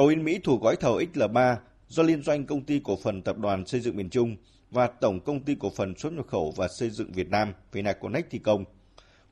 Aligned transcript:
Cầu 0.00 0.06
Yên 0.06 0.24
Mỹ 0.24 0.40
thuộc 0.44 0.62
gói 0.62 0.76
thầu 0.76 0.98
XL3 0.98 1.56
do 1.88 2.02
Liên 2.02 2.22
doanh 2.22 2.46
Công 2.46 2.64
ty 2.64 2.80
Cổ 2.84 2.98
phần 3.02 3.22
Tập 3.22 3.38
đoàn 3.38 3.66
Xây 3.66 3.80
dựng 3.80 3.96
miền 3.96 4.10
Trung 4.10 4.36
và 4.70 4.86
Tổng 4.86 5.20
Công 5.20 5.40
ty 5.40 5.56
Cổ 5.60 5.70
phần 5.76 5.94
Xuất 5.96 6.12
nhập 6.12 6.26
khẩu 6.28 6.52
và 6.56 6.68
Xây 6.68 6.90
dựng 6.90 7.12
Việt 7.12 7.30
Nam 7.30 7.52
Vinaconex 7.72 8.24
thi 8.30 8.38
công. 8.38 8.64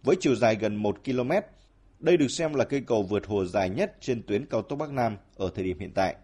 Với 0.03 0.17
chiều 0.21 0.35
dài 0.35 0.57
gần 0.61 0.77
1 0.77 1.05
km, 1.05 1.31
đây 1.99 2.17
được 2.17 2.29
xem 2.29 2.55
là 2.55 2.65
cây 2.65 2.83
cầu 2.87 3.03
vượt 3.03 3.27
hồ 3.27 3.45
dài 3.45 3.71
nhất 3.71 3.97
trên 4.01 4.23
tuyến 4.23 4.47
cao 4.47 4.63
tốc 4.63 4.79
Bắc 4.79 4.91
Nam 4.91 5.17
ở 5.37 5.51
thời 5.55 5.65
điểm 5.65 5.79
hiện 5.79 5.93
tại. 5.95 6.17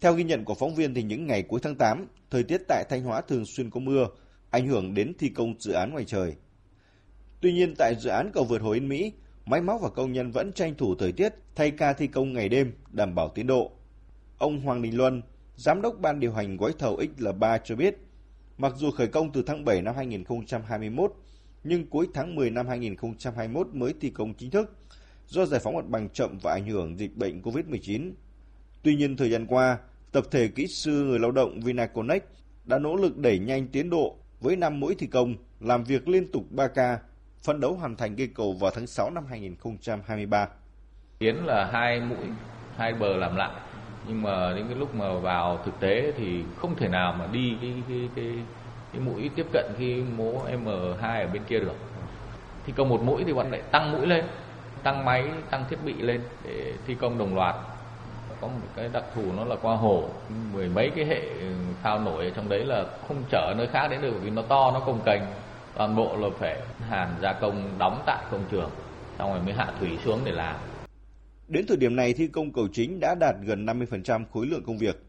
Theo 0.00 0.14
ghi 0.14 0.24
nhận 0.24 0.44
của 0.44 0.54
phóng 0.54 0.74
viên 0.74 0.94
thì 0.94 1.02
những 1.02 1.26
ngày 1.26 1.42
cuối 1.42 1.60
tháng 1.62 1.76
8, 1.76 2.06
thời 2.30 2.42
tiết 2.42 2.60
tại 2.68 2.84
Thanh 2.90 3.02
Hóa 3.02 3.20
thường 3.20 3.46
xuyên 3.46 3.70
có 3.70 3.80
mưa, 3.80 4.06
ảnh 4.50 4.68
hưởng 4.68 4.94
đến 4.94 5.12
thi 5.18 5.28
công 5.28 5.54
dự 5.58 5.72
án 5.72 5.92
ngoài 5.92 6.04
trời. 6.04 6.34
Tuy 7.40 7.52
nhiên 7.52 7.74
tại 7.78 7.94
dự 8.00 8.10
án 8.10 8.30
cầu 8.34 8.44
vượt 8.44 8.62
Hồ 8.62 8.70
Yên 8.70 8.88
Mỹ, 8.88 9.12
máy 9.46 9.60
móc 9.60 9.80
và 9.80 9.88
công 9.88 10.12
nhân 10.12 10.30
vẫn 10.30 10.52
tranh 10.52 10.74
thủ 10.74 10.94
thời 10.94 11.12
tiết 11.12 11.34
thay 11.54 11.70
ca 11.70 11.92
thi 11.92 12.06
công 12.06 12.32
ngày 12.32 12.48
đêm 12.48 12.72
đảm 12.90 13.14
bảo 13.14 13.28
tiến 13.28 13.46
độ. 13.46 13.70
Ông 14.38 14.60
Hoàng 14.60 14.82
Đình 14.82 14.96
Luân, 14.96 15.22
giám 15.56 15.82
đốc 15.82 16.00
ban 16.00 16.20
điều 16.20 16.32
hành 16.32 16.56
gói 16.56 16.72
thầu 16.78 17.00
XL3 17.16 17.58
cho 17.64 17.76
biết, 17.76 17.98
mặc 18.58 18.72
dù 18.76 18.90
khởi 18.90 19.06
công 19.06 19.32
từ 19.32 19.42
tháng 19.46 19.64
7 19.64 19.82
năm 19.82 19.94
2021, 19.96 21.14
nhưng 21.64 21.86
cuối 21.86 22.08
tháng 22.14 22.34
10 22.34 22.50
năm 22.50 22.66
2021 22.66 23.68
mới 23.72 23.94
thi 24.00 24.10
công 24.10 24.34
chính 24.34 24.50
thức 24.50 24.76
do 25.26 25.46
giải 25.46 25.60
phóng 25.64 25.74
mặt 25.74 25.88
bằng 25.88 26.08
chậm 26.08 26.38
và 26.42 26.52
ảnh 26.52 26.66
hưởng 26.66 26.98
dịch 26.98 27.16
bệnh 27.16 27.42
COVID-19. 27.42 28.12
Tuy 28.82 28.96
nhiên 28.96 29.16
thời 29.16 29.30
gian 29.30 29.46
qua, 29.46 29.78
tập 30.12 30.24
thể 30.30 30.48
kỹ 30.48 30.66
sư 30.66 31.04
người 31.04 31.18
lao 31.18 31.30
động 31.30 31.60
Vinaconex 31.60 32.22
đã 32.64 32.78
nỗ 32.78 32.96
lực 32.96 33.18
đẩy 33.18 33.38
nhanh 33.38 33.68
tiến 33.68 33.90
độ 33.90 34.16
với 34.40 34.56
5 34.56 34.80
mũi 34.80 34.94
thi 34.98 35.06
công, 35.06 35.34
làm 35.60 35.84
việc 35.84 36.08
liên 36.08 36.32
tục 36.32 36.44
3 36.50 36.68
ca, 36.68 36.98
phấn 37.42 37.60
đấu 37.60 37.74
hoàn 37.74 37.96
thành 37.96 38.16
cây 38.16 38.28
cầu 38.34 38.52
vào 38.52 38.70
tháng 38.74 38.86
6 38.86 39.10
năm 39.10 39.26
2023. 39.28 40.48
Tiến 41.18 41.46
là 41.46 41.70
hai 41.72 42.00
mũi, 42.00 42.26
hai 42.76 42.92
bờ 42.92 43.16
làm 43.16 43.36
lại. 43.36 43.50
Nhưng 44.08 44.22
mà 44.22 44.52
đến 44.56 44.64
cái 44.68 44.76
lúc 44.76 44.94
mà 44.94 45.12
vào 45.14 45.58
thực 45.64 45.80
tế 45.80 46.12
thì 46.16 46.42
không 46.56 46.76
thể 46.76 46.88
nào 46.88 47.14
mà 47.18 47.26
đi 47.32 47.56
cái 47.60 47.74
cái 47.88 48.08
cái, 48.16 48.32
cái 48.92 49.00
mũi 49.00 49.30
tiếp 49.36 49.46
cận 49.52 49.72
khi 49.78 50.02
mố 50.16 50.32
M2 50.32 51.20
ở 51.20 51.26
bên 51.32 51.42
kia 51.48 51.58
được. 51.58 51.76
Thi 52.66 52.72
công 52.76 52.88
một 52.88 53.02
mũi 53.02 53.24
thì 53.26 53.32
bạn 53.32 53.50
lại 53.50 53.62
tăng 53.70 53.92
mũi 53.92 54.06
lên, 54.06 54.24
tăng 54.82 55.04
máy, 55.04 55.24
tăng 55.50 55.64
thiết 55.70 55.78
bị 55.84 55.94
lên 55.94 56.20
để 56.44 56.72
thi 56.86 56.94
công 56.94 57.18
đồng 57.18 57.34
loạt 57.34 57.56
có 58.40 58.48
một 58.48 58.68
cái 58.76 58.88
đặc 58.92 59.04
thù 59.14 59.22
nó 59.36 59.44
là 59.44 59.56
qua 59.62 59.76
hồ 59.76 60.08
mười 60.52 60.68
mấy 60.68 60.90
cái 60.96 61.04
hệ 61.04 61.22
phao 61.82 61.98
nổi 61.98 62.24
ở 62.24 62.30
trong 62.30 62.48
đấy 62.48 62.64
là 62.64 62.84
không 63.08 63.22
chở 63.30 63.54
nơi 63.56 63.66
khác 63.66 63.88
đến 63.88 64.02
được 64.02 64.14
vì 64.22 64.30
nó 64.30 64.42
to 64.42 64.70
nó 64.70 64.80
công 64.80 65.00
cành 65.04 65.26
toàn 65.76 65.96
bộ 65.96 66.16
là 66.16 66.28
phải 66.38 66.60
hàn 66.88 67.08
gia 67.22 67.32
công 67.32 67.78
đóng 67.78 68.02
tại 68.06 68.24
công 68.30 68.44
trường 68.50 68.70
xong 69.18 69.32
rồi 69.32 69.42
mới 69.42 69.54
hạ 69.54 69.72
thủy 69.80 69.90
xuống 70.04 70.20
để 70.24 70.32
làm 70.32 70.56
Đến 71.48 71.66
thời 71.66 71.76
điểm 71.76 71.96
này 71.96 72.12
thi 72.12 72.26
công 72.26 72.52
cầu 72.52 72.68
chính 72.72 73.00
đã 73.00 73.14
đạt 73.14 73.36
gần 73.42 73.66
50% 73.66 74.24
khối 74.32 74.46
lượng 74.46 74.62
công 74.66 74.78
việc. 74.78 75.02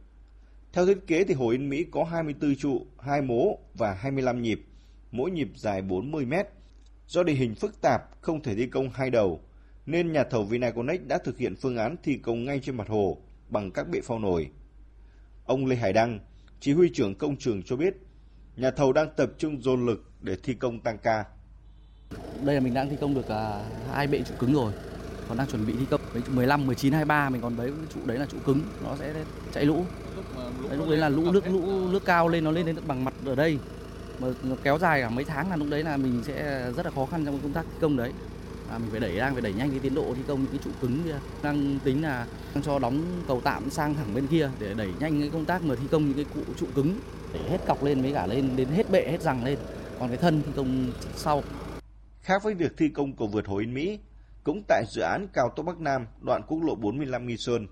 Theo 0.74 0.86
thiết 0.86 1.08
kế 1.08 1.24
thì 1.24 1.34
Hồ 1.34 1.50
Yên 1.50 1.70
Mỹ 1.70 1.86
có 1.92 2.04
24 2.04 2.56
trụ, 2.56 2.86
2 3.00 3.22
mố 3.22 3.58
và 3.74 3.94
25 3.94 4.42
nhịp, 4.42 4.62
mỗi 5.12 5.32
nhịp 5.32 5.48
dài 5.56 5.82
40 5.82 6.26
mét. 6.26 6.48
Do 7.08 7.24
địa 7.24 7.34
hình 7.34 7.56
phức 7.56 7.82
tạp, 7.82 8.22
không 8.22 8.44
thể 8.44 8.56
thi 8.56 8.66
công 8.66 8.90
hai 8.90 9.10
đầu, 9.10 9.42
nên 9.86 10.12
nhà 10.12 10.24
thầu 10.24 10.44
Vinaconex 10.44 11.00
đã 11.08 11.18
thực 11.18 11.38
hiện 11.38 11.56
phương 11.56 11.78
án 11.78 11.96
thi 12.04 12.18
công 12.18 12.46
ngay 12.46 12.60
trên 12.64 12.78
mặt 12.78 12.88
hồ 12.88 13.18
bằng 13.50 13.72
các 13.72 13.90
bệ 13.90 14.02
phao 14.04 14.20
nổi. 14.20 14.50
Ông 15.46 15.66
Lê 15.66 15.76
Hải 15.76 15.94
Đăng, 15.94 16.20
chỉ 16.60 16.74
huy 16.74 16.90
trưởng 16.94 17.16
công 17.16 17.38
trường 17.38 17.64
cho 17.64 17.76
biết, 17.76 17.94
nhà 18.56 18.72
thầu 18.72 18.94
đang 18.94 19.08
tập 19.18 19.32
trung 19.38 19.62
dồn 19.62 19.86
lực 19.86 20.13
để 20.24 20.36
thi 20.44 20.54
công 20.54 20.80
tăng 20.80 20.98
ca. 20.98 21.26
Đây 22.44 22.56
là 22.56 22.62
mình 22.62 22.74
đang 22.74 22.90
thi 22.90 22.96
công 23.02 23.14
được 23.14 23.28
à, 23.30 23.62
hai 23.94 24.08
bệ 24.08 24.22
trụ 24.30 24.34
cứng 24.40 24.54
rồi, 24.54 24.72
còn 25.30 25.38
đang 25.38 25.48
chuẩn 25.48 25.66
bị 25.66 25.74
thi 25.80 25.86
công 25.90 26.02
với 26.14 26.22
trụ 26.22 26.32
15, 26.36 26.68
19, 26.68 26.94
23 26.94 27.30
mình 27.30 27.42
còn 27.42 27.58
mấy 27.58 27.72
trụ 27.94 28.00
đấy 28.06 28.18
là 28.18 28.26
trụ 28.26 28.38
cứng, 28.46 28.62
nó 28.84 28.96
sẽ 29.00 29.14
chạy 29.54 29.66
lũ. 29.66 29.86
Đấy, 30.70 30.78
lúc 30.78 30.90
đấy 30.90 30.98
là 30.98 31.10
lũ 31.10 31.32
nước 31.32 31.48
lũ 31.48 31.90
nước 31.92 32.06
cao 32.06 32.28
lên 32.28 32.44
nó 32.44 32.52
lên 32.52 32.66
đến 32.66 32.76
bằng 32.88 33.06
mặt 33.06 33.14
ở 33.26 33.36
đây. 33.36 33.58
Mà 34.20 34.28
nó 34.44 34.56
kéo 34.64 34.78
dài 34.78 35.02
cả 35.02 35.10
mấy 35.10 35.26
tháng 35.26 35.50
là 35.50 35.56
lúc 35.56 35.68
đấy 35.70 35.84
là 35.84 35.98
mình 35.98 36.22
sẽ 36.26 36.72
rất 36.78 36.86
là 36.86 36.92
khó 36.96 37.06
khăn 37.06 37.26
trong 37.26 37.40
công 37.42 37.54
tác 37.54 37.66
thi 37.72 37.78
công 37.82 37.98
đấy. 37.98 38.12
À, 38.70 38.78
mình 38.78 38.92
phải 38.92 39.00
đẩy 39.00 39.18
đang 39.18 39.34
phải 39.34 39.42
đẩy 39.42 39.54
nhanh 39.54 39.70
cái 39.70 39.80
tiến 39.80 39.96
độ 39.96 40.14
thi 40.16 40.22
công 40.28 40.40
những 40.40 40.52
cái 40.52 40.60
trụ 40.64 40.72
cứng 40.82 41.04
kia. 41.06 41.16
Đang 41.44 41.80
tính 41.84 42.04
là 42.04 42.28
đang 42.56 42.64
cho 42.64 42.80
đóng 42.80 43.04
cầu 43.28 43.42
tạm 43.44 43.70
sang 43.70 43.96
thẳng 43.96 44.14
bên 44.16 44.28
kia 44.28 44.50
để 44.60 44.74
đẩy 44.74 44.90
nhanh 45.00 45.20
cái 45.20 45.30
công 45.30 45.46
tác 45.46 45.64
mà 45.64 45.76
thi 45.76 45.88
công 45.92 46.06
những 46.08 46.16
cái 46.16 46.26
cụ 46.36 46.54
trụ 46.60 46.66
cứng. 46.76 47.00
Để 47.34 47.40
hết 47.50 47.58
cọc 47.68 47.84
lên 47.84 48.02
với 48.02 48.14
cả 48.14 48.28
lên 48.28 48.50
đến 48.56 48.68
hết 48.68 48.92
bệ 48.92 49.08
hết 49.12 49.22
rằng 49.22 49.46
lên 49.46 49.58
còn 50.04 50.10
cái 50.10 50.18
thân 50.18 50.42
thi 50.46 50.52
công 50.56 50.92
sau 51.16 51.44
Khác 52.22 52.44
với 52.44 52.54
việc 52.54 52.78
thi 52.78 52.90
công 52.90 53.16
cầu 53.16 53.28
vượt 53.28 53.48
Hồ 53.48 53.58
Yên 53.58 53.74
Mỹ, 53.74 54.00
cũng 54.44 54.64
tại 54.68 54.84
dự 54.90 55.02
án 55.02 55.28
cao 55.34 55.50
tốc 55.56 55.66
Bắc 55.66 55.80
Nam 55.80 56.08
đoạn 56.22 56.42
quốc 56.48 56.64
lộ 56.64 56.76
45 56.76 57.28
Nghi 57.28 57.38
Sơn, 57.38 57.68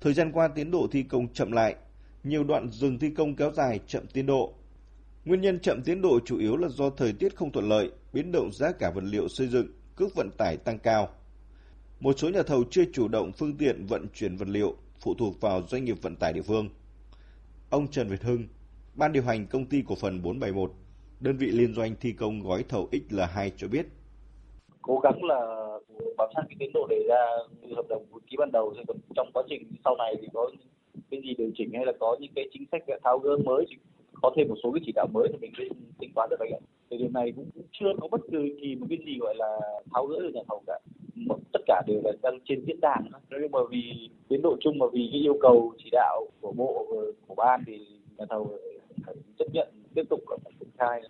thời 0.00 0.14
gian 0.14 0.32
qua 0.32 0.48
tiến 0.48 0.70
độ 0.70 0.86
thi 0.92 1.02
công 1.02 1.32
chậm 1.32 1.52
lại, 1.52 1.76
nhiều 2.22 2.44
đoạn 2.44 2.68
dừng 2.68 2.98
thi 2.98 3.10
công 3.10 3.36
kéo 3.36 3.52
dài 3.52 3.80
chậm 3.86 4.06
tiến 4.06 4.26
độ. 4.26 4.54
Nguyên 5.24 5.40
nhân 5.40 5.60
chậm 5.60 5.82
tiến 5.84 6.02
độ 6.02 6.18
chủ 6.24 6.38
yếu 6.38 6.56
là 6.56 6.68
do 6.68 6.90
thời 6.90 7.12
tiết 7.12 7.36
không 7.36 7.52
thuận 7.52 7.68
lợi, 7.68 7.90
biến 8.12 8.32
động 8.32 8.50
giá 8.52 8.72
cả 8.72 8.90
vật 8.90 9.04
liệu 9.04 9.28
xây 9.28 9.48
dựng, 9.48 9.66
cước 9.96 10.14
vận 10.14 10.30
tải 10.30 10.56
tăng 10.56 10.78
cao. 10.78 11.08
Một 12.00 12.18
số 12.18 12.28
nhà 12.30 12.42
thầu 12.46 12.64
chưa 12.70 12.84
chủ 12.92 13.08
động 13.08 13.32
phương 13.32 13.56
tiện 13.56 13.86
vận 13.86 14.06
chuyển 14.14 14.36
vật 14.36 14.48
liệu 14.48 14.76
phụ 15.00 15.14
thuộc 15.18 15.40
vào 15.40 15.62
doanh 15.68 15.84
nghiệp 15.84 15.96
vận 16.02 16.16
tải 16.16 16.32
địa 16.32 16.42
phương. 16.42 16.68
Ông 17.70 17.90
Trần 17.90 18.08
Việt 18.08 18.22
Hưng, 18.22 18.46
Ban 18.94 19.12
điều 19.12 19.22
hành 19.22 19.46
công 19.46 19.66
ty 19.66 19.82
cổ 19.86 19.94
phần 19.94 20.22
471, 20.22 20.72
đơn 21.24 21.36
vị 21.36 21.46
liên 21.46 21.74
doanh 21.74 21.94
thi 22.00 22.12
công 22.12 22.40
gói 22.40 22.64
thầu 22.68 22.88
XL2 22.92 23.50
cho 23.56 23.68
biết. 23.68 23.86
Cố 24.82 24.98
gắng 24.98 25.24
là 25.24 25.40
bám 26.18 26.28
sát 26.34 26.42
cái 26.48 26.56
tiến 26.58 26.70
độ 26.74 26.86
đề 26.90 27.02
ra 27.08 27.26
như 27.60 27.74
hợp 27.74 27.88
đồng 27.88 28.04
ký 28.26 28.36
ban 28.38 28.52
đầu 28.52 28.72
rồi 28.74 28.84
còn 28.88 28.96
trong 29.16 29.30
quá 29.34 29.42
trình 29.48 29.62
sau 29.84 29.96
này 29.96 30.14
thì 30.20 30.28
có 30.34 30.50
cái 31.10 31.20
gì 31.20 31.34
điều 31.38 31.50
chỉnh 31.54 31.70
hay 31.74 31.86
là 31.86 31.92
có 32.00 32.16
những 32.20 32.32
cái 32.34 32.48
chính 32.52 32.64
sách 32.72 32.82
tháo 33.04 33.18
gỡ 33.18 33.36
mới 33.44 33.64
thì 33.70 33.76
có 34.22 34.32
thêm 34.36 34.48
một 34.48 34.54
số 34.62 34.72
cái 34.72 34.80
chỉ 34.86 34.92
đạo 34.94 35.06
mới 35.12 35.28
thì 35.32 35.38
mình 35.40 35.52
sẽ 35.58 35.64
tính 35.98 36.10
toán 36.14 36.28
được 36.30 36.40
anh 36.40 36.52
ạ. 36.52 36.60
Thì 36.90 36.96
điều 36.98 37.10
này 37.10 37.32
cũng 37.36 37.50
chưa 37.72 37.92
có 38.00 38.08
bất 38.08 38.20
cứ 38.32 38.48
kỳ 38.60 38.74
một 38.74 38.86
cái 38.90 38.98
gì 39.06 39.18
gọi 39.20 39.34
là 39.36 39.58
tháo 39.94 40.06
gỡ 40.06 40.20
được 40.22 40.30
nhà 40.34 40.42
thầu 40.48 40.62
cả. 40.66 40.78
Một, 41.14 41.38
tất 41.52 41.60
cả 41.66 41.82
đều 41.86 42.00
là 42.04 42.12
đang 42.22 42.38
trên 42.44 42.64
diễn 42.66 42.80
đàn. 42.80 43.04
Nhưng 43.30 43.50
mà 43.50 43.58
vì 43.70 44.10
tiến 44.28 44.42
độ 44.42 44.56
chung 44.60 44.78
mà 44.78 44.86
vì 44.92 45.08
cái 45.12 45.20
yêu 45.20 45.38
cầu 45.40 45.72
chỉ 45.78 45.88
đạo 45.92 46.26
của 46.40 46.52
bộ 46.52 46.86
của 47.26 47.34
ban 47.34 47.62
thì 47.66 47.86
nhà 48.18 48.24
thầu 48.30 48.58
phải 49.06 49.14
chấp 49.38 49.46
nhận 49.52 49.68
tiếp 49.94 50.02
tục 50.10 50.20
khai. 50.78 51.00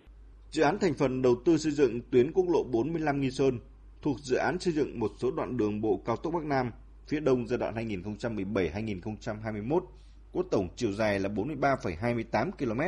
Dự 0.51 0.63
án 0.63 0.79
thành 0.79 0.93
phần 0.93 1.21
đầu 1.21 1.35
tư 1.45 1.57
xây 1.57 1.71
dựng 1.71 2.01
tuyến 2.11 2.33
quốc 2.33 2.45
lộ 2.49 2.63
45 2.63 3.21
Nghi 3.21 3.31
Sơn 3.31 3.59
thuộc 4.01 4.19
dự 4.19 4.35
án 4.35 4.59
xây 4.59 4.73
dựng 4.73 4.99
một 4.99 5.11
số 5.17 5.31
đoạn 5.31 5.57
đường 5.57 5.81
bộ 5.81 6.01
cao 6.05 6.15
tốc 6.15 6.33
Bắc 6.33 6.43
Nam 6.43 6.71
phía 7.07 7.19
đông 7.19 7.47
giai 7.47 7.57
đoạn 7.57 7.75
2017-2021 7.75 9.79
có 10.33 10.43
tổng 10.51 10.69
chiều 10.75 10.93
dài 10.93 11.19
là 11.19 11.29
43,28 11.29 12.51
km 12.51 12.81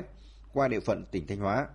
qua 0.54 0.68
địa 0.68 0.80
phận 0.80 1.06
tỉnh 1.12 1.28
Thanh 1.28 1.38
Hóa. 1.38 1.68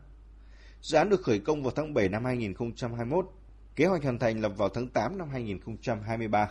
Dự 0.81 0.99
án 0.99 1.09
được 1.09 1.23
khởi 1.23 1.39
công 1.39 1.63
vào 1.63 1.73
tháng 1.77 1.95
7 1.95 2.09
năm 2.09 2.25
2021, 2.25 3.31
kế 3.77 3.87
hoạch 3.87 4.03
hoàn 4.03 4.19
thành 4.19 4.41
là 4.41 4.49
vào 4.49 4.69
tháng 4.69 4.89
8 4.89 5.19
năm 5.19 5.29
2023. 5.29 6.51